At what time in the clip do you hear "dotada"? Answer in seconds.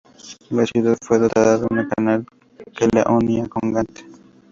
1.19-1.59